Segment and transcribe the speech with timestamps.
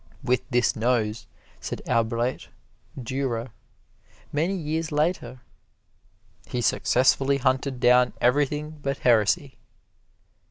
[0.23, 1.27] "With this nose,"
[1.59, 2.49] said Albrecht
[2.99, 3.51] Durer,
[4.33, 5.41] many years later,
[6.47, 9.59] "he successfully hunted down everything but heresy."